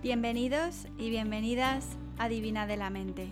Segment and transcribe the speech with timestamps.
[0.00, 1.84] Bienvenidos y bienvenidas
[2.18, 3.26] a Divina de la Mente.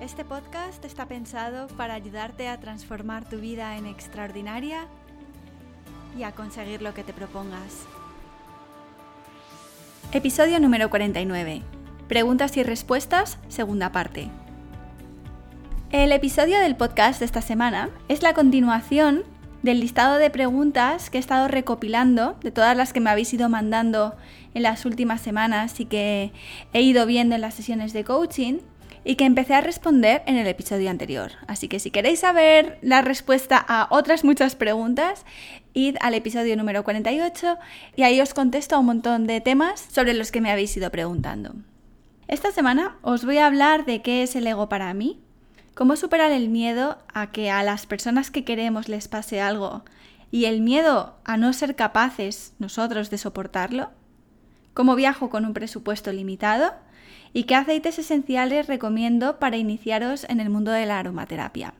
[0.00, 4.86] Este podcast está pensado para ayudarte a transformar tu vida en extraordinaria
[6.16, 7.84] y a conseguir lo que te propongas.
[10.10, 11.60] Episodio número 49.
[12.08, 14.30] Preguntas y respuestas, segunda parte.
[15.92, 19.24] El episodio del podcast de esta semana es la continuación
[19.66, 23.48] del listado de preguntas que he estado recopilando, de todas las que me habéis ido
[23.48, 24.14] mandando
[24.54, 26.32] en las últimas semanas y que
[26.72, 28.60] he ido viendo en las sesiones de coaching
[29.04, 31.32] y que empecé a responder en el episodio anterior.
[31.48, 35.26] Así que si queréis saber la respuesta a otras muchas preguntas,
[35.74, 37.58] id al episodio número 48
[37.96, 40.92] y ahí os contesto a un montón de temas sobre los que me habéis ido
[40.92, 41.56] preguntando.
[42.28, 45.25] Esta semana os voy a hablar de qué es el ego para mí,
[45.76, 49.84] ¿Cómo superar el miedo a que a las personas que queremos les pase algo
[50.30, 53.90] y el miedo a no ser capaces nosotros de soportarlo?
[54.72, 56.72] ¿Cómo viajo con un presupuesto limitado?
[57.34, 61.74] ¿Y qué aceites esenciales recomiendo para iniciaros en el mundo de la aromaterapia?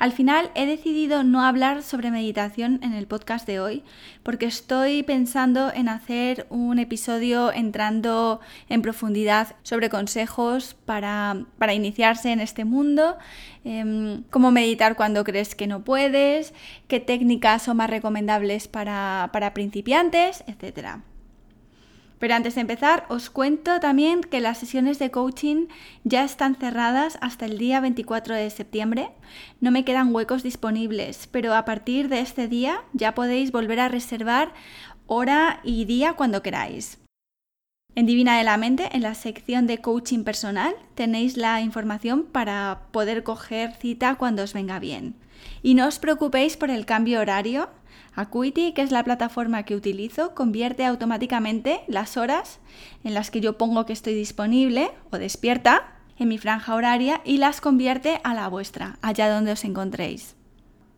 [0.00, 3.84] Al final he decidido no hablar sobre meditación en el podcast de hoy
[4.22, 12.40] porque estoy pensando en hacer un episodio entrando en profundidad sobre consejos para, iniciarse en
[12.40, 13.18] este mundo,
[13.62, 16.54] em, cómo meditar cuando crees que no puedes,
[16.88, 21.02] qué técnicas son más recomendables para, para principiantes, etc.
[22.20, 25.68] Pero antes de empezar, os cuento también que las sesiones de coaching
[26.04, 29.08] ya están cerradas hasta el día 24 de septiembre.
[29.60, 33.88] No me quedan huecos disponibles, pero a partir de este día ya podéis volver a
[33.88, 34.52] reservar
[35.06, 36.98] hora y día cuando queráis.
[37.94, 42.82] En Divina de la Mente, en la sección de coaching personal, tenéis la información para
[42.92, 45.16] poder coger cita cuando os venga bien.
[45.62, 47.70] Y no os preocupéis por el cambio horario,
[48.14, 52.60] Acuity, que es la plataforma que utilizo, convierte automáticamente las horas
[53.04, 57.38] en las que yo pongo que estoy disponible o despierta en mi franja horaria y
[57.38, 60.36] las convierte a la vuestra, allá donde os encontréis.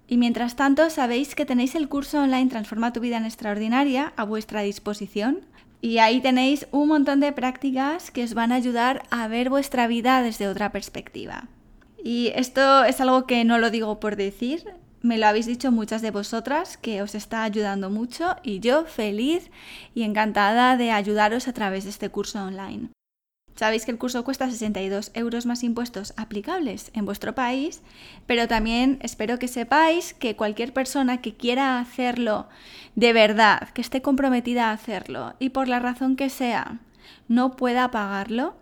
[0.08, 4.24] Y mientras tanto, sabéis que tenéis el curso online Transforma tu vida en extraordinaria a
[4.24, 5.46] vuestra disposición.
[5.80, 9.86] Y ahí tenéis un montón de prácticas que os van a ayudar a ver vuestra
[9.86, 11.48] vida desde otra perspectiva.
[12.04, 14.64] Y esto es algo que no lo digo por decir,
[15.02, 19.50] me lo habéis dicho muchas de vosotras que os está ayudando mucho y yo feliz
[19.94, 22.88] y encantada de ayudaros a través de este curso online.
[23.54, 27.82] Sabéis que el curso cuesta 62 euros más impuestos aplicables en vuestro país,
[28.26, 32.48] pero también espero que sepáis que cualquier persona que quiera hacerlo
[32.94, 36.78] de verdad, que esté comprometida a hacerlo y por la razón que sea
[37.28, 38.56] no pueda pagarlo,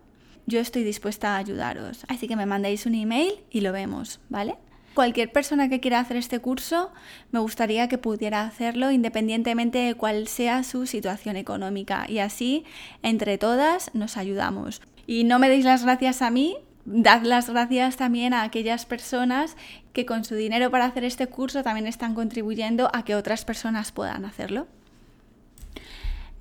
[0.45, 2.03] yo estoy dispuesta a ayudaros.
[2.09, 4.57] Así que me mandéis un email y lo vemos, ¿vale?
[4.93, 6.91] Cualquier persona que quiera hacer este curso,
[7.31, 12.65] me gustaría que pudiera hacerlo independientemente de cuál sea su situación económica y así
[13.01, 14.81] entre todas nos ayudamos.
[15.07, 19.55] Y no me deis las gracias a mí, dad las gracias también a aquellas personas
[19.93, 23.93] que con su dinero para hacer este curso también están contribuyendo a que otras personas
[23.93, 24.67] puedan hacerlo.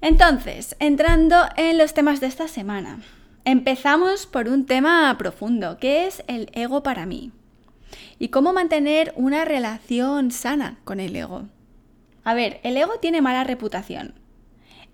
[0.00, 2.98] Entonces, entrando en los temas de esta semana,
[3.44, 7.30] empezamos por un tema profundo, que es el ego para mí
[8.18, 11.48] y cómo mantener una relación sana con el ego.
[12.24, 14.14] A ver, el ego tiene mala reputación.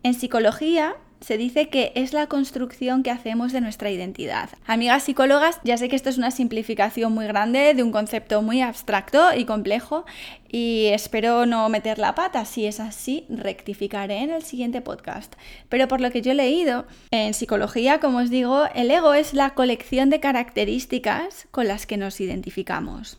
[0.03, 0.97] En psicología
[1.27, 4.49] se dice que es la construcción que hacemos de nuestra identidad.
[4.65, 8.61] Amigas psicólogas, ya sé que esto es una simplificación muy grande de un concepto muy
[8.61, 10.05] abstracto y complejo
[10.49, 12.45] y espero no meter la pata.
[12.45, 15.35] Si es así, rectificaré en el siguiente podcast.
[15.69, 19.35] Pero por lo que yo he leído, en psicología, como os digo, el ego es
[19.35, 23.19] la colección de características con las que nos identificamos.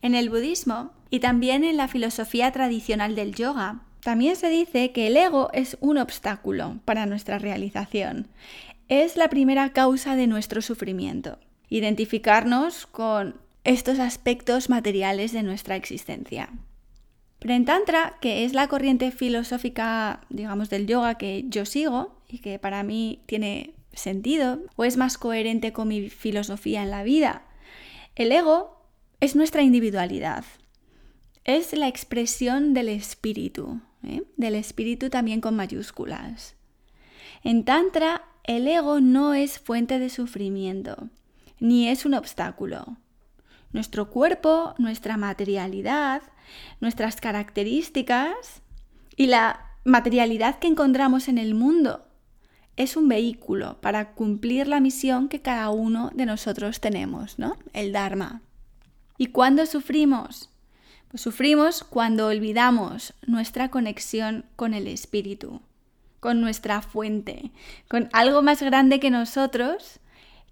[0.00, 5.08] En el budismo y también en la filosofía tradicional del yoga, también se dice que
[5.08, 8.26] el ego es un obstáculo para nuestra realización.
[8.88, 11.38] Es la primera causa de nuestro sufrimiento.
[11.68, 16.48] Identificarnos con estos aspectos materiales de nuestra existencia.
[17.38, 22.38] Pero en Tantra, que es la corriente filosófica, digamos, del yoga que yo sigo y
[22.38, 27.42] que para mí tiene sentido o es más coherente con mi filosofía en la vida,
[28.16, 28.80] el ego
[29.20, 30.46] es nuestra individualidad.
[31.44, 34.22] Es la expresión del espíritu, ¿eh?
[34.36, 36.56] del espíritu también con mayúsculas.
[37.42, 41.08] En Tantra, el ego no es fuente de sufrimiento,
[41.60, 42.96] ni es un obstáculo.
[43.72, 46.22] Nuestro cuerpo, nuestra materialidad,
[46.80, 48.62] nuestras características
[49.16, 52.06] y la materialidad que encontramos en el mundo
[52.76, 57.56] es un vehículo para cumplir la misión que cada uno de nosotros tenemos, ¿no?
[57.72, 58.42] El Dharma.
[59.18, 60.50] ¿Y cuándo sufrimos?
[61.14, 65.62] Sufrimos cuando olvidamos nuestra conexión con el espíritu.
[66.20, 67.52] con nuestra fuente,
[67.88, 70.00] con algo más grande que nosotros,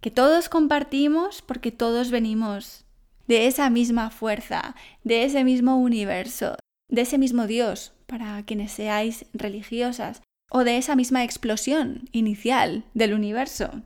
[0.00, 2.84] que todos compartimos porque todos venimos
[3.26, 6.56] de esa misma fuerza, de ese mismo universo,
[6.88, 13.14] de ese mismo Dios, para quienes seáis religiosas, o de esa misma explosión inicial del
[13.14, 13.82] universo.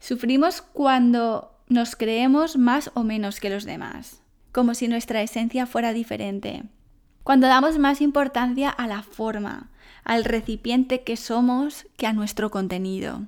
[0.00, 4.19] Sufrimos cuando nos creemos más o menos que los demás,
[4.52, 6.64] como si nuestra esencia fuera diferente.
[7.22, 9.70] Cuando damos más importancia a la forma,
[10.04, 13.26] al recipiente que somos que a nuestro contenido.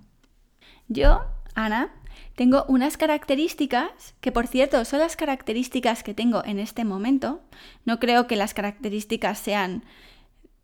[0.89, 1.25] Yo,
[1.55, 1.93] Ana,
[2.35, 7.43] tengo unas características que, por cierto, son las características que tengo en este momento.
[7.85, 9.85] No creo que las características sean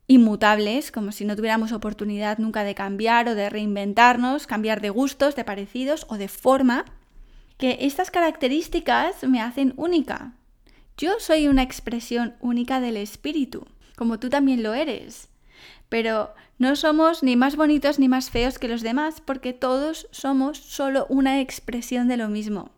[0.07, 5.35] inmutables, como si no tuviéramos oportunidad nunca de cambiar o de reinventarnos, cambiar de gustos,
[5.35, 6.85] de parecidos o de forma,
[7.57, 10.33] que estas características me hacen única.
[10.99, 13.65] Yo soy una expresión única del espíritu,
[13.95, 15.29] como tú también lo eres.
[15.87, 20.57] Pero no somos ni más bonitos ni más feos que los demás, porque todos somos
[20.57, 22.71] solo una expresión de lo mismo.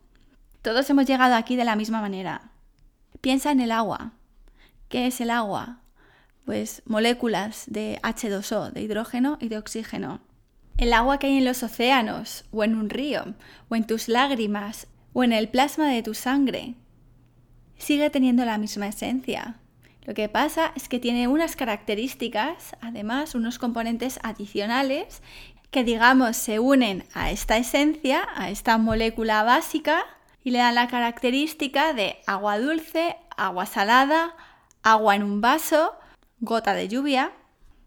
[0.62, 2.52] Todos hemos llegado aquí de la misma manera.
[3.22, 4.14] Piensa en el agua.
[4.88, 5.82] ¿Qué es el agua?
[6.46, 10.20] pues moléculas de H2O, de hidrógeno y de oxígeno.
[10.78, 13.36] El agua que hay en los océanos, o en un río,
[13.70, 16.76] o en tus lágrimas, o en el plasma de tu sangre,
[17.82, 19.56] sigue teniendo la misma esencia.
[20.06, 25.22] Lo que pasa es que tiene unas características, además unos componentes adicionales,
[25.70, 30.04] que digamos se unen a esta esencia, a esta molécula básica,
[30.44, 34.36] y le dan la característica de agua dulce, agua salada,
[34.82, 35.94] agua en un vaso
[36.40, 37.32] gota de lluvia,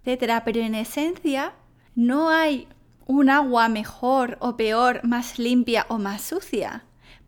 [0.05, 0.41] etc.
[0.45, 1.53] Pero en esencia
[1.97, 2.69] no hay
[3.07, 6.85] un agua mejor o peor, más limpia o más sucia,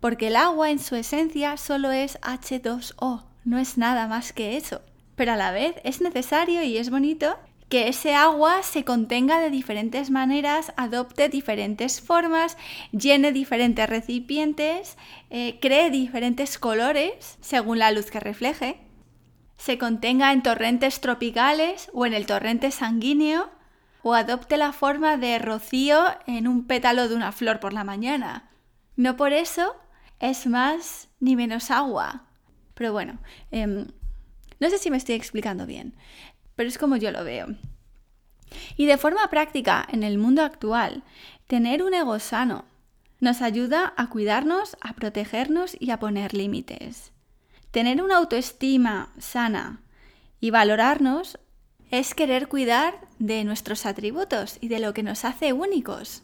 [0.06, 4.81] porque el agua en su esencia solo es H2O, no es nada más que eso.
[5.17, 7.37] Pero a la vez es necesario y es bonito
[7.69, 12.56] que ese agua se contenga de diferentes maneras, adopte diferentes formas,
[12.93, 14.97] llene diferentes recipientes,
[15.31, 18.79] eh, cree diferentes colores según la luz que refleje
[19.56, 23.50] se contenga en torrentes tropicales o en el torrente sanguíneo,
[24.05, 28.50] o adopte la forma de rocío en un pétalo de una flor por la mañana.
[28.94, 29.75] No por eso
[30.20, 32.24] es más ni menos agua.
[32.74, 33.18] Pero bueno,
[33.50, 33.86] em,
[34.60, 35.94] no sé si me estoy explicando bien,
[36.54, 37.48] pero es como yo lo veo.
[38.76, 41.02] Y de forma práctica, en el mundo actual,
[41.46, 42.64] tener un ego sano
[43.20, 47.12] nos ayuda a cuidarnos, a protegernos y a poner límites.
[47.70, 49.80] Tener una autoestima sana
[50.38, 51.38] y valorarnos
[51.90, 56.22] es querer cuidar de nuestros atributos y de lo que nos hace únicos.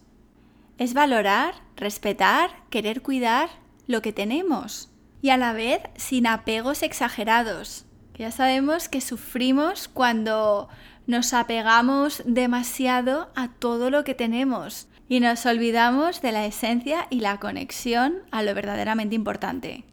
[0.79, 3.49] Es valorar, respetar, querer cuidar
[3.93, 4.91] lo que tenemos
[5.21, 7.87] y a la vez sin apegos exagerados.
[8.19, 10.69] Ya sabemos que sufrimos cuando
[11.07, 17.21] nos apegamos demasiado a todo lo que tenemos y nos olvidamos de la esencia y
[17.21, 19.85] la conexión a lo verdaderamente importante.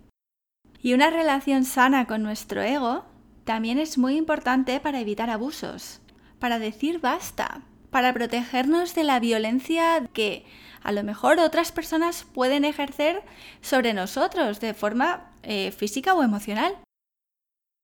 [0.82, 3.06] Y una relación sana con nuestro ego
[3.44, 6.02] también es muy importante para evitar abusos,
[6.40, 7.62] para decir basta,
[7.92, 10.46] para protegernos de la violencia que
[10.82, 13.24] a lo mejor otras personas pueden ejercer
[13.62, 16.78] sobre nosotros de forma eh, física o emocional.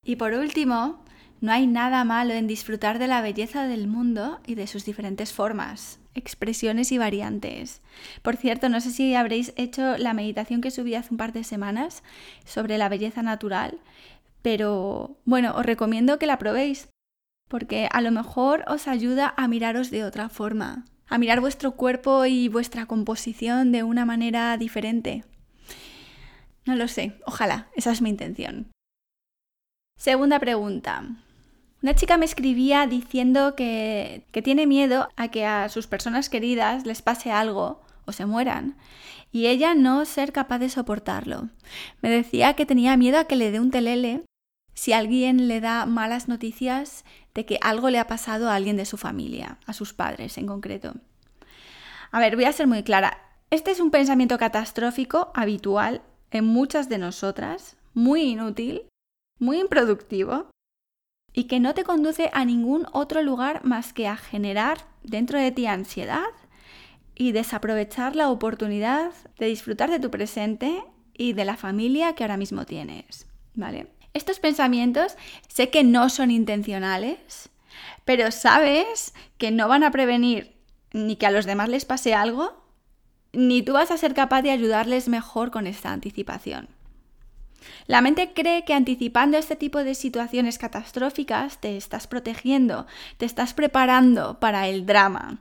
[0.04, 1.04] Y por último,
[1.42, 5.34] no hay nada malo en disfrutar de la belleza del mundo y de sus diferentes
[5.34, 7.82] formas expresiones y variantes.
[8.22, 11.44] Por cierto, no sé si habréis hecho la meditación que subí hace un par de
[11.44, 12.04] semanas
[12.46, 13.78] sobre la belleza natural,
[14.42, 16.88] pero bueno, os recomiendo que la probéis,
[17.48, 22.26] porque a lo mejor os ayuda a miraros de otra forma, a mirar vuestro cuerpo
[22.26, 25.24] y vuestra composición de una manera diferente.
[26.66, 28.72] No lo sé, ojalá, esa es mi intención.
[29.98, 31.04] Segunda pregunta.
[31.82, 37.04] Una chica me escribía diciendo que, tiene miedo a que a sus personas queridas les
[37.04, 38.76] pase algo o se mueran
[39.32, 41.50] y ella no ser capaz de soportarlo.
[42.02, 44.24] Me decía que tenía miedo a que le dé un telele
[44.76, 48.86] si alguien le da malas noticias de que algo le ha pasado a alguien de
[48.86, 50.94] su familia, a sus padres en concreto.
[52.12, 53.18] A ver, voy a ser muy clara.
[53.50, 58.84] Este es un pensamiento catastrófico habitual en muchas de nosotras, muy inútil,
[59.40, 60.50] muy improductivo
[61.34, 65.52] y que no te conduce a ningún otro lugar más que a generar dentro de
[65.52, 66.24] ti ansiedad
[67.16, 72.38] y desaprovechar la oportunidad de disfrutar de tu presente y de la familia que ahora
[72.38, 73.88] mismo tienes, ¿vale?
[74.16, 75.18] Estos pensamientos
[75.50, 77.50] sé que no son intencionales,
[78.06, 80.56] pero sabes que no van a prevenir
[80.94, 82.64] ni que a los demás les pase algo,
[83.34, 86.70] ni tú vas a ser capaz de ayudarles mejor con esta anticipación.
[87.88, 93.54] La mente cree que anticipando este tipo de situaciones catastróficas te estás protegiendo, te estás
[93.54, 95.40] preparando para el drama.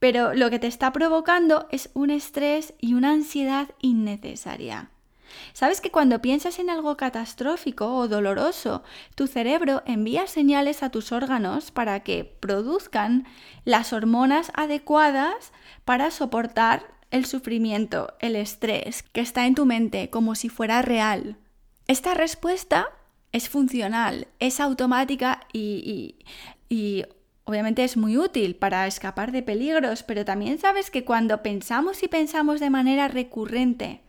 [0.00, 4.90] Pero lo que te está provocando es un estrés y una ansiedad innecesaria.
[5.52, 8.82] ¿Sabes que cuando piensas en algo catastrófico o doloroso,
[9.14, 13.26] tu cerebro envía señales a tus órganos para que produzcan
[13.64, 15.52] las hormonas adecuadas
[15.84, 21.36] para soportar el sufrimiento, el estrés que está en tu mente como si fuera real?
[21.86, 22.88] Esta respuesta
[23.32, 26.16] es funcional, es automática y,
[26.68, 27.04] y
[27.44, 32.08] obviamente es muy útil para escapar de peligros, pero también sabes que cuando pensamos y
[32.08, 34.02] pensamos de manera recurrente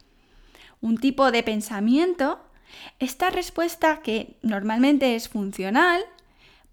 [0.81, 2.39] un tipo de pensamiento,
[2.99, 6.03] esta respuesta que normalmente es funcional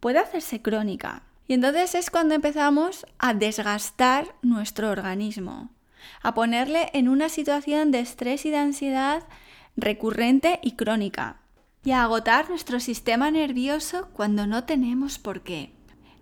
[0.01, 1.23] puede hacerse crónica.
[1.47, 5.71] Y entonces es cuando empezamos a desgastar nuestro organismo,
[6.23, 9.23] a ponerle en una situación de estrés y de ansiedad
[9.77, 11.41] recurrente y crónica,
[11.85, 15.73] y a agotar nuestro sistema nervioso cuando no tenemos por qué.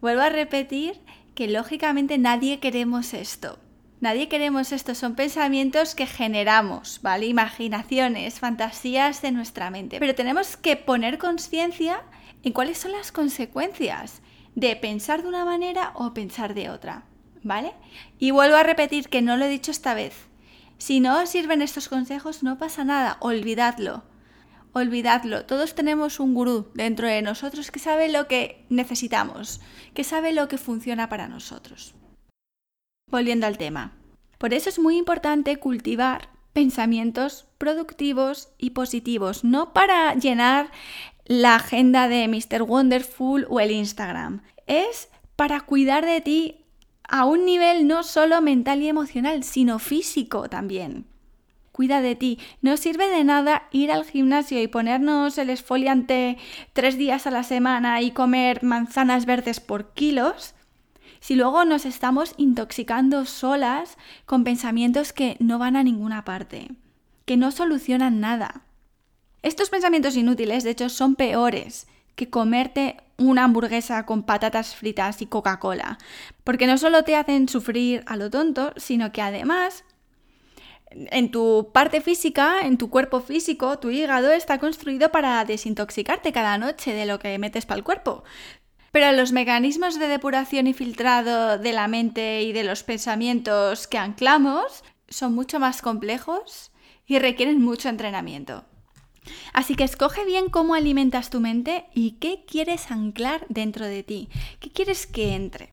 [0.01, 1.01] Vuelvo a repetir
[1.35, 3.59] que lógicamente nadie queremos esto.
[3.99, 7.27] Nadie queremos esto, son pensamientos que generamos, ¿vale?
[7.27, 9.99] Imaginaciones, fantasías de nuestra mente.
[9.99, 12.03] Pero tenemos que poner conciencia
[12.43, 14.21] en cuáles son las consecuencias
[14.55, 17.05] de pensar de una manera o pensar de otra,
[17.43, 17.73] ¿vale?
[18.19, 20.29] Y vuelvo a repetir que no lo he dicho esta vez.
[20.77, 24.05] Si no os sirven estos consejos, no pasa nada, olvidadlo.
[24.73, 29.63] Olvidadlo, todos tenemos un gurú dentro de nosotros que sabe lo que necesitamos,
[29.95, 31.95] que sabe lo que funciona para nosotros.
[33.09, 33.93] Volviendo al tema.
[34.37, 40.73] Por eso es muy importante cultivar pensamientos productivos y positivos, no para llenar
[41.25, 42.63] la agenda de Mr.
[42.63, 44.43] Wonderful o el Instagram.
[44.67, 46.65] Es para cuidar de ti
[47.09, 51.07] a un nivel no solo mental y emocional, sino físico también.
[51.71, 52.41] Cuida de ti.
[52.61, 56.39] No sirve de nada ir al gimnasio y ponernos el esfoliante
[56.73, 60.56] tres días a la semana y comer manzanas verdes por kilos
[61.27, 66.69] si luego nos estamos intoxicando solas con pensamientos que no van a ninguna parte,
[67.25, 68.63] que no solucionan nada.
[69.43, 75.27] Estos pensamientos inútiles, de hecho, son peores que comerte una hamburguesa con patatas fritas y
[75.27, 75.99] Coca-Cola,
[76.45, 79.83] porque no solo te hacen sufrir a lo tonto, sino que además
[80.93, 86.57] en tu parte física, en tu cuerpo físico, tu hígado está construido para desintoxicarte cada
[86.57, 88.23] noche de lo que metes para el cuerpo.
[88.97, 93.99] Pero los mecanismos de depuración y filtrado de la mente y de los pensamientos que
[93.99, 96.73] anclamos son mucho más complejos
[97.05, 98.65] y requieren mucho entrenamiento.
[99.53, 104.31] Así que escoge bien cómo alimentas tu mente y qué quieres anclar dentro de ti,
[104.61, 105.73] qué quieres que entre.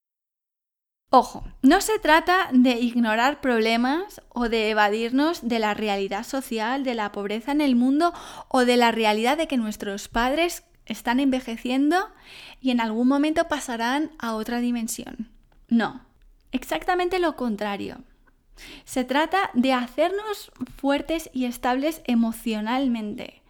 [1.10, 6.94] Ojo, no se trata de ignorar problemas o de evadirnos de la realidad social, de
[6.94, 8.14] la pobreza en el mundo
[8.50, 12.10] o de la realidad de que nuestros padres están envejeciendo
[12.62, 15.30] y en algún momento pasarán a otra dimensión.
[15.68, 16.02] No,
[16.52, 18.04] exactamente lo contrario.
[18.86, 23.42] Se trata de hacernos fuertes y estables emocionalmente.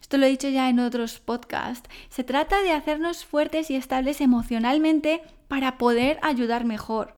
[0.00, 1.88] Esto lo he dicho ya en otros podcasts.
[2.08, 7.14] Se trata de hacernos fuertes y estables emocionalmente para poder ayudar mejor,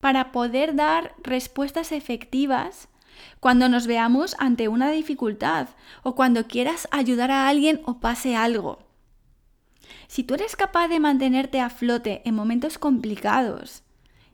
[0.00, 2.88] para poder dar respuestas efectivas
[3.38, 5.68] cuando nos veamos ante una dificultad
[6.02, 8.89] o cuando quieras ayudar a alguien o pase algo.
[10.10, 13.84] Si tú eres capaz de mantenerte a flote en momentos complicados,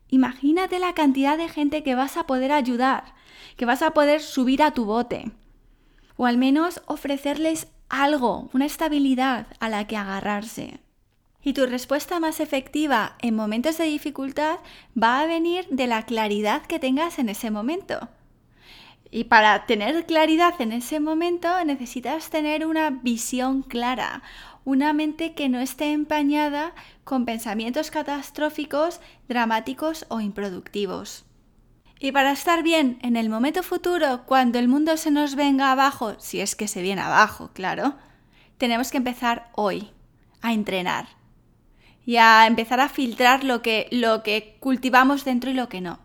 [0.08, 3.12] imagínate la cantidad de gente que vas a poder ayudar,
[3.58, 5.32] que vas a poder subir a tu bote,
[6.16, 10.80] o al menos ofrecerles algo, una estabilidad a la que agarrarse.
[11.42, 14.60] Y tu respuesta más efectiva en momentos de dificultad
[14.96, 18.08] va a venir de la claridad que tengas en ese momento.
[19.10, 24.22] Y para tener claridad en ese momento necesitas tener una visión clara,
[24.66, 31.24] una mente que no esté empañada con pensamientos catastróficos, dramáticos o improductivos.
[32.00, 36.16] Y para estar bien en el momento futuro, cuando el mundo se nos venga abajo,
[36.18, 37.94] si es que se viene abajo, claro,
[38.58, 39.92] tenemos que empezar hoy
[40.42, 41.06] a entrenar
[42.04, 46.00] y a empezar a filtrar lo que, lo que cultivamos dentro y lo que no.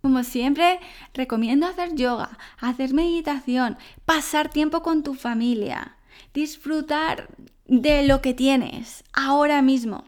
[0.00, 0.78] Como siempre,
[1.12, 5.96] recomiendo hacer yoga, hacer meditación, pasar tiempo con tu familia,
[6.34, 7.28] disfrutar
[7.66, 10.04] de lo que tienes ahora mismo.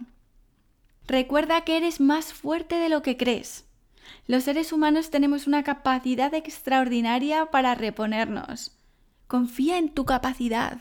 [1.06, 3.64] Recuerda que eres más fuerte de lo que crees.
[4.26, 8.72] Los seres humanos tenemos una capacidad extraordinaria para reponernos.
[9.26, 10.80] Confía en tu capacidad.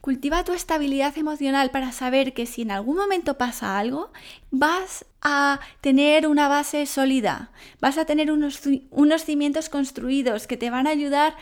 [0.00, 4.12] Cultiva tu estabilidad emocional para saber que si en algún momento pasa algo,
[4.50, 8.60] vas a tener una base sólida, vas a tener unos,
[8.90, 11.36] unos, cimientos construidos que te van a ayudar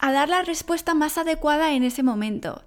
[0.00, 2.64] a dar la respuesta más adecuada en ese momento.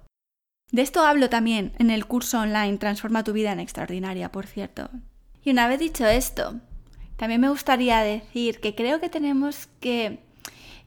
[0.74, 4.90] De esto hablo también en el curso online Transforma tu vida en extraordinaria, por cierto.
[5.44, 6.58] Y una vez dicho esto,
[7.16, 10.18] también me gustaría decir que creo que tenemos que,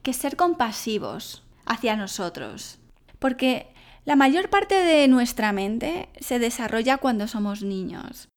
[0.02, 2.80] que ser compasivos hacia nosotros,
[3.18, 3.68] porque
[4.04, 8.28] la mayor parte de nuestra mente se desarrolla cuando somos niños.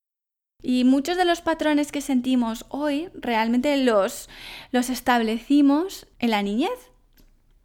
[0.62, 4.30] Y muchos de los patrones que sentimos hoy realmente los,
[4.70, 6.91] los establecimos en la niñez.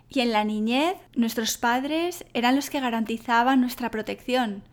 [0.10, 4.64] Y en la niñez nuestros padres eran los que garantizaban nuestra protección.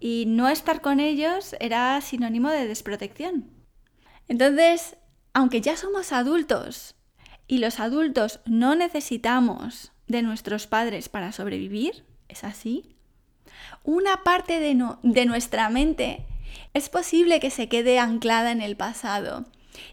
[0.00, 3.50] Y no estar con ellos era sinónimo de desprotección.
[4.28, 4.96] Entonces,
[5.32, 6.96] aunque ya somos adultos
[7.46, 12.96] y los adultos no necesitamos de nuestros padres para sobrevivir, ¿Es así?
[13.84, 16.26] Una parte de, de nuestra mente
[16.74, 19.44] es posible que se quede anclada en el pasado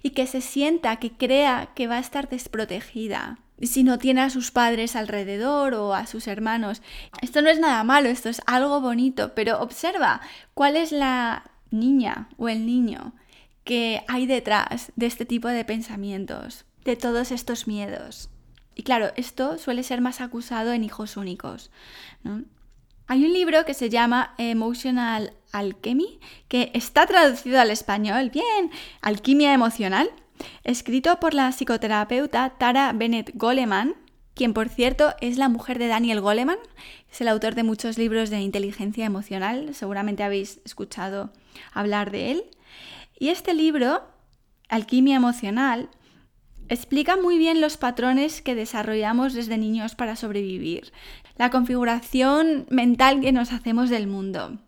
[0.01, 4.29] y que se sienta, que crea que va a estar desprotegida si no tiene a
[4.29, 6.81] sus padres alrededor o a sus hermanos.
[7.22, 10.22] Esto no es nada malo, esto es algo bonito, pero observa
[10.53, 13.13] cuál es la niña o el niño
[13.63, 18.29] que hay detrás de este tipo de pensamientos, de todos estos miedos.
[18.75, 21.72] Y claro, esto suele ser más acusado en hijos únicos.
[23.07, 29.53] Hay un libro que se llama Emotional Alchemy, que está traducido al español, bien, Alquimia
[29.53, 30.10] Emocional,
[30.64, 33.96] escrito por la psicoterapeuta Tara Bennett Goleman,
[34.34, 36.58] quien por cierto es la mujer de Daniel Goleman,
[37.12, 41.32] es el autor de muchos libros de inteligencia emocional, seguramente habéis escuchado
[41.72, 42.44] hablar de él.
[43.20, 44.02] Y este libro,
[44.70, 45.90] Alquimia Emocional,
[46.70, 50.94] Explica muy bien los patrones que desarrollamos desde niños para sobrevivir,
[51.36, 54.60] la configuración mental que nos hacemos del mundo.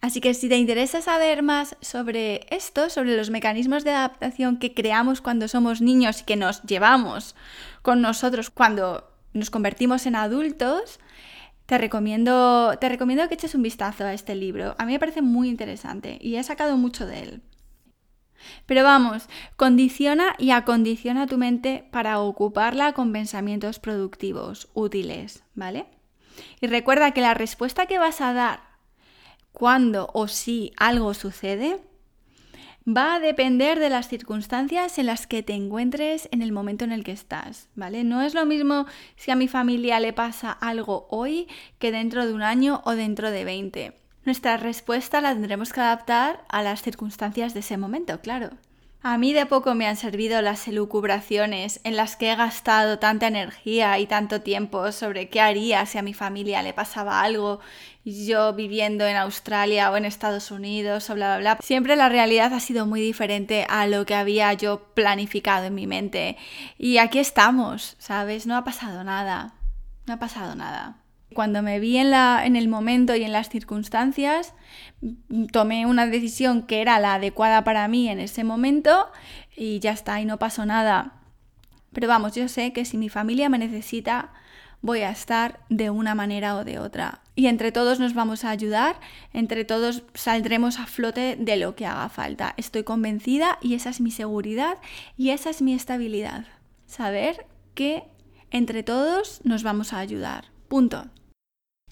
[0.00, 4.72] Así que si te interesa saber más sobre esto, sobre los mecanismos de adaptación que
[4.72, 7.34] creamos cuando somos niños y que nos llevamos
[7.82, 11.00] con nosotros cuando nos convertimos en adultos,
[11.66, 14.76] te recomiendo, te recomiendo que eches un vistazo a este libro.
[14.78, 17.42] A mí me parece muy interesante y he sacado mucho de él.
[18.66, 25.86] Pero vamos, condiciona y acondiciona tu mente para ocuparla con pensamientos productivos, útiles, ¿vale?
[26.60, 28.67] Y recuerda que la respuesta que vas a dar
[29.58, 31.80] cuando o si algo sucede
[32.86, 36.92] va a depender de las circunstancias en las que te encuentres en el momento en
[36.92, 38.04] el que estás, ¿vale?
[38.04, 42.32] No es lo mismo si a mi familia le pasa algo hoy que dentro de
[42.32, 43.92] un año o dentro de 20.
[44.24, 48.50] Nuestra respuesta la tendremos que adaptar a las circunstancias de ese momento, claro.
[49.00, 53.28] A mí de poco me han servido las elucubraciones en las que he gastado tanta
[53.28, 57.60] energía y tanto tiempo sobre qué haría si a mi familia le pasaba algo,
[58.04, 61.58] yo viviendo en Australia o en Estados Unidos o bla, bla, bla.
[61.62, 65.86] Siempre la realidad ha sido muy diferente a lo que había yo planificado en mi
[65.86, 66.36] mente.
[66.76, 68.46] Y aquí estamos, ¿sabes?
[68.46, 69.54] No ha pasado nada.
[70.06, 70.96] No ha pasado nada.
[71.34, 74.54] Cuando me vi en, la, en el momento y en las circunstancias,
[75.52, 79.08] tomé una decisión que era la adecuada para mí en ese momento
[79.56, 81.12] y ya está, y no pasó nada.
[81.92, 84.32] Pero vamos, yo sé que si mi familia me necesita,
[84.80, 87.20] voy a estar de una manera o de otra.
[87.34, 89.00] Y entre todos nos vamos a ayudar,
[89.32, 92.54] entre todos saldremos a flote de lo que haga falta.
[92.56, 94.78] Estoy convencida y esa es mi seguridad
[95.16, 96.46] y esa es mi estabilidad.
[96.86, 98.04] Saber que
[98.50, 100.46] entre todos nos vamos a ayudar.
[100.68, 101.06] Punto.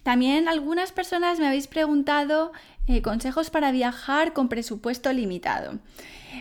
[0.06, 2.52] También algunas personas me habéis preguntado
[2.86, 5.80] eh, consejos para viajar con presupuesto limitado.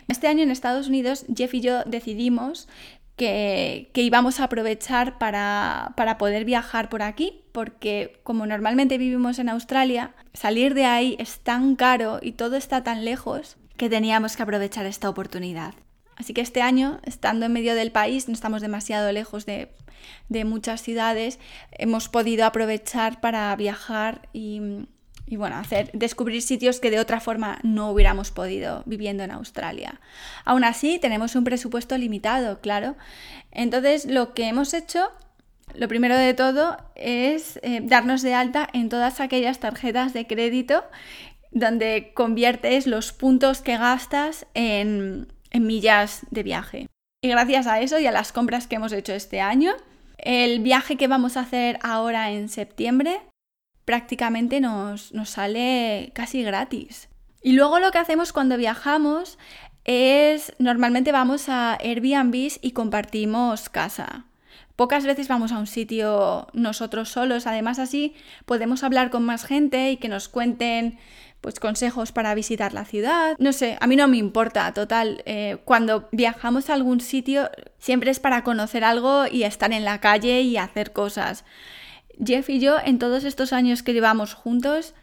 [0.08, 2.68] Este año en Estados Unidos, Jeff y yo decidimos
[3.16, 9.50] que, íbamos a aprovechar para, para, poder viajar por aquí, porque como normalmente vivimos en
[9.50, 14.44] Australia, salir de ahí es tan caro y todo está tan lejos que teníamos que
[14.44, 15.74] aprovechar esta oportunidad.
[16.18, 19.72] Así que este año, estando en medio del país, no estamos demasiado lejos de,
[20.46, 21.40] muchas ciudades,
[21.72, 24.60] hemos podido aprovechar para viajar y,
[25.32, 30.00] bueno, hacer, descubrir sitios que de otra forma no hubiéramos podido viviendo en Australia.
[30.44, 32.96] Aún así, tenemos un presupuesto limitado, claro.
[33.52, 35.10] Entonces, lo que hemos hecho,
[35.74, 40.84] lo primero de todo, es eh, darnos de alta en todas aquellas tarjetas de crédito
[41.52, 46.88] donde conviertes los puntos que gastas en, en millas de viaje.
[47.24, 49.72] Y gracias a eso y a las compras que hemos hecho este año,
[50.26, 53.22] el viaje que vamos a hacer ahora en septiembre
[53.86, 57.08] prácticamente nos, nos sale casi gratis.
[57.42, 59.38] Y luego lo que hacemos cuando viajamos
[59.86, 64.26] es normalmente vamos a Airbnb y compartimos casa
[64.76, 68.14] Pocas veces vamos a un sitio nosotros solos, además así
[68.46, 71.00] podemos hablar con más gente y que nos cuenten
[71.46, 73.36] pues consejos para visitar la ciudad.
[73.38, 75.22] No sé, a mí no me importa, total.
[75.28, 80.02] Eh, cuando viajamos a algún sitio siempre es para conocer algo y estar en la
[80.02, 81.46] calle y hacer cosas.
[82.18, 84.96] Jeff y yo, en todos estos años que llevamos juntos,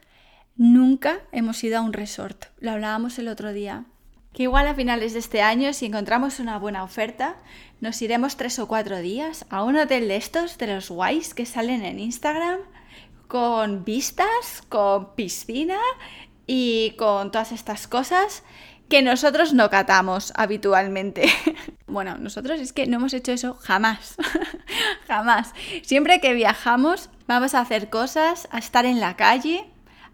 [0.56, 2.46] nunca hemos ido a un resort.
[2.58, 3.84] Lo hablábamos el otro día.
[4.32, 7.36] Que igual a finales de este año, si encontramos una buena oferta,
[7.80, 11.46] nos iremos tres o cuatro días a un hotel de estos, de los guays que
[11.46, 12.58] salen en Instagram,
[13.28, 15.78] con vistas, con piscina
[16.46, 18.42] y con todas estas cosas
[18.88, 21.24] que nosotros no catamos habitualmente.
[21.86, 24.16] bueno, nosotros es que no hemos hecho eso jamás,
[25.06, 25.54] jamás.
[25.82, 29.64] Siempre que viajamos vamos a hacer cosas, a estar en la calle,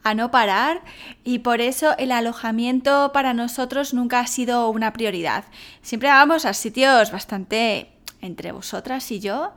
[0.05, 0.83] a no parar
[1.25, 5.45] y por eso el alojamiento para nosotros nunca ha sido una prioridad.
[5.83, 9.55] Siempre vamos a sitios bastante entre vosotras y yo.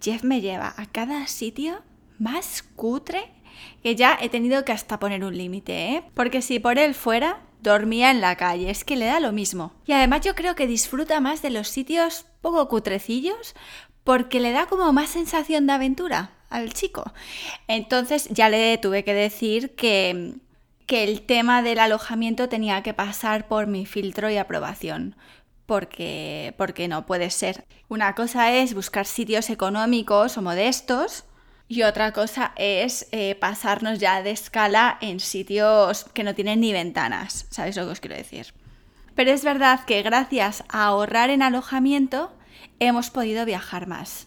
[0.00, 1.82] Jeff me lleva a cada sitio
[2.18, 3.33] más cutre
[3.82, 6.04] que ya he tenido que hasta poner un límite, ¿eh?
[6.14, 9.72] Porque si por él fuera, dormía en la calle, es que le da lo mismo.
[9.86, 13.54] Y además yo creo que disfruta más de los sitios poco cutrecillos
[14.04, 17.12] porque le da como más sensación de aventura al chico.
[17.66, 20.34] Entonces ya le tuve que decir que,
[20.86, 25.16] que el tema del alojamiento tenía que pasar por mi filtro y aprobación.
[25.66, 27.64] Porque, porque no puede ser.
[27.88, 31.24] Una cosa es buscar sitios económicos o modestos
[31.68, 36.72] y otra cosa es eh, pasarnos ya de escala en sitios que no tienen ni
[36.72, 38.52] ventanas, ¿sabéis lo que os quiero decir?
[39.14, 42.32] Pero es verdad que gracias a ahorrar en alojamiento
[42.80, 44.26] hemos podido viajar más.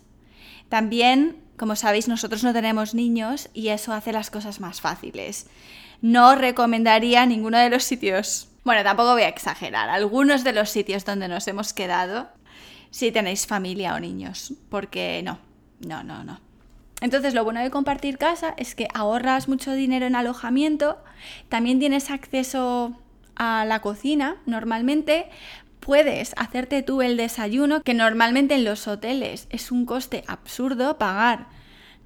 [0.70, 5.48] También, como sabéis, nosotros no tenemos niños y eso hace las cosas más fáciles.
[6.02, 11.06] No recomendaría ninguno de los sitios, bueno, tampoco voy a exagerar, algunos de los sitios
[11.06, 12.30] donde nos hemos quedado
[12.90, 15.40] si tenéis familia o niños, porque no,
[15.86, 16.47] no, no, no.
[17.02, 20.98] Entonces, lo bueno de compartir casa es que ahorras mucho dinero en alojamiento,
[21.48, 22.96] también tienes acceso
[23.36, 25.30] a la cocina normalmente,
[25.80, 31.48] puedes hacerte tú el desayuno, que normalmente en los hoteles es un coste absurdo pagar,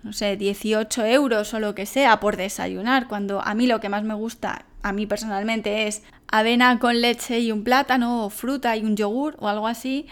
[0.03, 3.89] no sé, 18 euros o lo que sea por desayunar, cuando a mí lo que
[3.89, 8.75] más me gusta, a mí personalmente, es avena con leche y un plátano, o fruta
[8.77, 10.07] y un yogur o algo así,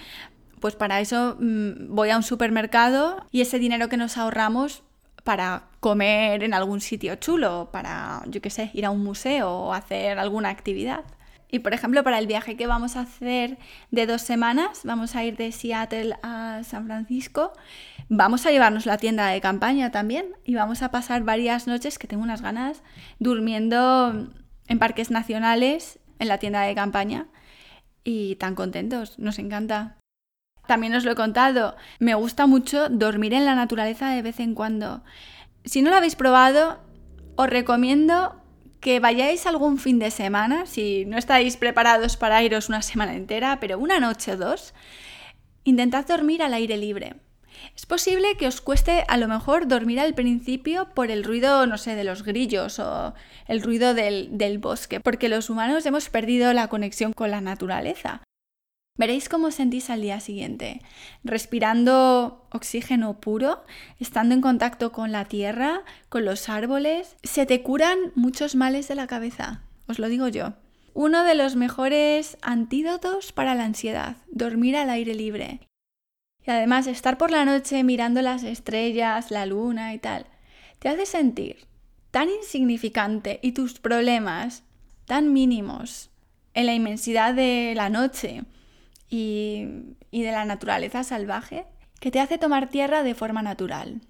[0.59, 4.83] pues para eso mm, voy a un supermercado y ese dinero que nos ahorramos
[5.23, 9.73] para comer en algún sitio chulo, para, yo qué sé, ir a un museo o
[9.73, 11.03] hacer alguna actividad.
[11.51, 13.57] Y por ejemplo, para el viaje que vamos a hacer
[13.89, 17.53] de dos semanas, vamos a ir de Seattle a San Francisco,
[18.07, 22.07] vamos a llevarnos la tienda de campaña también y vamos a pasar varias noches, que
[22.07, 22.83] tengo unas ganas,
[23.17, 24.29] durmiendo
[24.67, 27.27] en parques nacionales, en la tienda de campaña.
[28.03, 29.98] Y tan contentos, nos encanta
[30.69, 34.53] también os lo he contado, me gusta mucho dormir en la naturaleza de vez en
[34.53, 35.01] cuando.
[35.65, 36.79] Si no lo habéis probado,
[37.35, 38.39] os recomiendo
[38.79, 43.59] que vayáis algún fin de semana, si no estáis preparados para iros una semana entera,
[43.59, 44.75] pero una noche o dos,
[45.63, 47.15] intentad dormir al aire libre.
[47.75, 51.79] Es posible que os cueste a lo mejor dormir al principio por el ruido, no
[51.79, 53.15] sé, de los grillos o
[53.47, 58.21] el ruido del, del bosque, porque los humanos hemos perdido la conexión con la naturaleza.
[58.99, 60.81] Veréis cómo sentís al día siguiente,
[61.23, 63.63] respirando oxígeno puro,
[63.97, 67.15] estando en contacto con la tierra, con los árboles.
[67.23, 70.51] Se te curan muchos males de la cabeza, os lo digo yo.
[70.93, 75.61] Uno de los mejores antídotos para la ansiedad, dormir al aire libre.
[76.45, 80.25] Y además estar por la noche mirando las estrellas, la luna y tal,
[80.79, 81.67] te hace sentir
[82.11, 84.63] tan insignificante y tus problemas
[85.05, 86.09] tan mínimos
[86.53, 88.43] en la inmensidad de la noche
[89.09, 89.67] y,
[90.11, 91.65] de la naturaleza salvaje
[91.99, 94.01] que te hace tomar tierra de forma natural.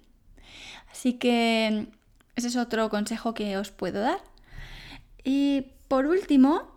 [0.90, 1.88] Así que
[2.36, 4.20] ese es otro consejo que os puedo dar.
[5.24, 6.70] Y por último,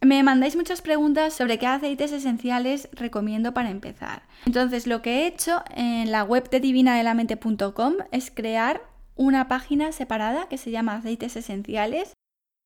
[0.00, 4.22] me mandáis muchas preguntas sobre qué aceites esenciales recomiendo para empezar.
[4.46, 8.82] Entonces, lo que he hecho en la web de divinadelamente.com es crear
[9.16, 12.12] una página separada que se llama aceites esenciales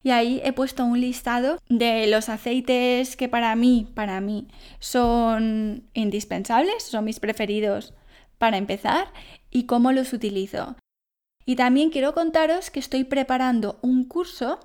[0.02, 5.84] y ahí he puesto un listado de los aceites que para mí, para mí, son
[5.92, 7.94] indispensables, son mis preferidos
[8.38, 9.12] para empezar
[9.50, 10.76] y cómo los utilizo.
[11.44, 14.60] Y también quiero contaros que estoy preparando un curso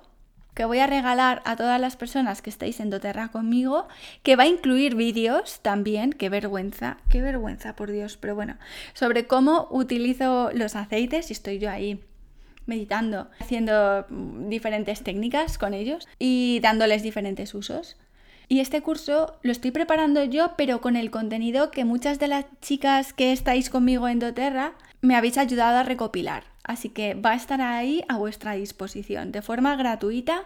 [0.54, 3.88] que voy a regalar a todas las personas que estáis en doTERRA conmigo,
[4.22, 8.56] que va a incluir vídeos también, qué vergüenza, qué vergüenza, por Dios, pero bueno,
[8.94, 12.02] sobre cómo utilizo los aceites y estoy yo ahí
[12.66, 14.06] meditando, haciendo
[14.48, 17.96] diferentes técnicas con ellos y dándoles diferentes usos.
[18.48, 22.44] Y este curso lo estoy preparando yo, pero con el contenido que muchas de las
[22.60, 26.44] chicas que estáis conmigo en doTERRA me habéis ayudado a recopilar.
[26.62, 30.44] Así que va a estar ahí a vuestra disposición de forma gratuita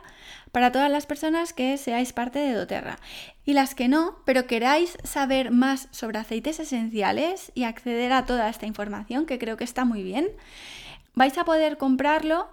[0.52, 2.98] para todas las personas que seáis parte de doTERRA.
[3.46, 8.50] Y las que no, pero queráis saber más sobre aceites esenciales y acceder a toda
[8.50, 10.28] esta información, que creo que está muy bien,
[11.14, 12.48] vais a poder comprarlo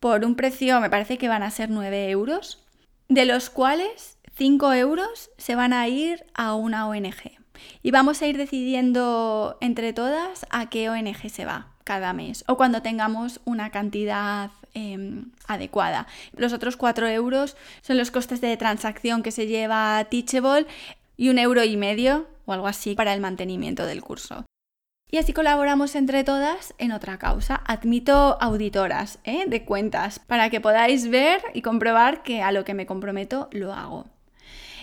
[0.00, 2.62] por un precio, me parece que van a ser 9 euros,
[3.08, 7.38] de los cuales 5 euros se van a ir a una ONG.
[7.82, 12.56] Y vamos a ir decidiendo entre todas a qué ONG se va cada mes o
[12.56, 16.06] cuando tengamos una cantidad em, adecuada.
[16.36, 20.66] Los otros 4 euros son los costes de transacción que se lleva Teachable
[21.16, 24.44] y un euro y medio o algo así para el mantenimiento del curso.
[25.10, 27.62] Y así colaboramos entre todas en otra causa.
[27.66, 29.44] Admito auditoras ¿eh?
[29.46, 33.72] de cuentas para que podáis ver y comprobar que a lo que me comprometo lo
[33.72, 34.06] hago.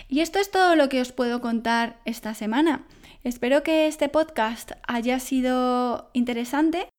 [0.07, 2.85] Y esto es todo lo que os puedo contar esta semana.
[3.23, 6.89] Espero que este podcast haya sido interesante.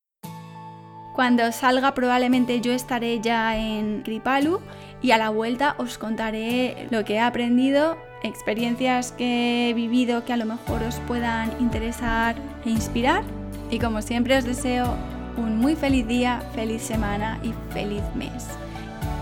[1.14, 4.60] Cuando salga probablemente yo estaré ya en Kripalu
[5.02, 10.32] y a la vuelta os contaré lo que he aprendido experiencias que he vivido que
[10.32, 13.24] a lo mejor os puedan interesar e inspirar.
[13.70, 14.94] Y como siempre os deseo
[15.36, 18.46] un muy feliz día, feliz semana y feliz mes.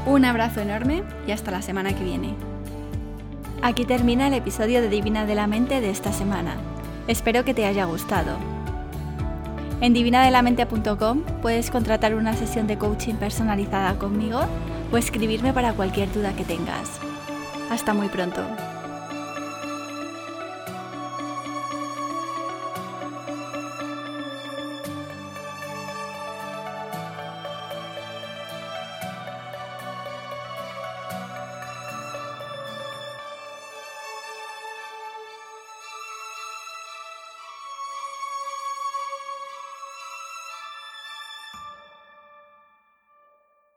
[0.06, 2.34] Un abrazo enorme y hasta la semana que viene.
[3.62, 6.56] Aquí termina el episodio de Divina de la Mente de esta semana.
[7.06, 8.36] Espero que te haya gustado.
[9.80, 14.40] En divinadelamente.com puedes contratar una sesión de coaching personalizada conmigo
[14.92, 17.00] o escribirme para cualquier duda que tengas.
[17.70, 18.40] Hasta muy pronto.